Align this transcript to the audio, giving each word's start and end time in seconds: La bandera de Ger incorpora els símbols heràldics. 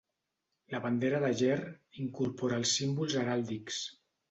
La 0.75 0.79
bandera 0.85 1.19
de 1.25 1.29
Ger 1.41 1.59
incorpora 2.05 2.59
els 2.63 2.75
símbols 2.81 3.21
heràldics. 3.23 3.81